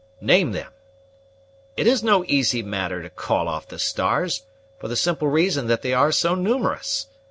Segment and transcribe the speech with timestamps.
[0.19, 0.71] "Name them!
[1.77, 4.47] it is no easy matter to call off the stars,
[4.79, 7.05] for the simple reason that they are so numerous.